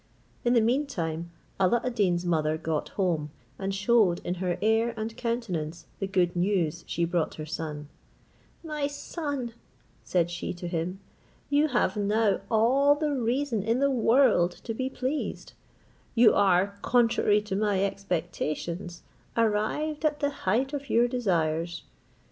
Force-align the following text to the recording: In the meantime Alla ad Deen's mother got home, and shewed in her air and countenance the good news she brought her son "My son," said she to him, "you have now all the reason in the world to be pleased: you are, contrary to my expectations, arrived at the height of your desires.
In 0.43 0.53
the 0.55 0.61
meantime 0.61 1.29
Alla 1.59 1.79
ad 1.83 1.93
Deen's 1.93 2.25
mother 2.25 2.57
got 2.57 2.89
home, 2.97 3.29
and 3.59 3.71
shewed 3.71 4.19
in 4.23 4.33
her 4.41 4.57
air 4.59 4.95
and 4.97 5.15
countenance 5.15 5.85
the 5.99 6.07
good 6.07 6.35
news 6.35 6.83
she 6.87 7.05
brought 7.05 7.35
her 7.35 7.45
son 7.45 7.87
"My 8.63 8.87
son," 8.87 9.53
said 10.03 10.31
she 10.31 10.55
to 10.55 10.67
him, 10.67 11.01
"you 11.51 11.67
have 11.67 11.95
now 11.97 12.41
all 12.49 12.95
the 12.95 13.11
reason 13.13 13.61
in 13.61 13.77
the 13.79 13.91
world 13.91 14.53
to 14.63 14.73
be 14.73 14.89
pleased: 14.89 15.53
you 16.15 16.33
are, 16.33 16.79
contrary 16.81 17.39
to 17.43 17.55
my 17.55 17.83
expectations, 17.83 19.03
arrived 19.37 20.03
at 20.03 20.19
the 20.19 20.31
height 20.31 20.73
of 20.73 20.89
your 20.89 21.07
desires. 21.07 21.83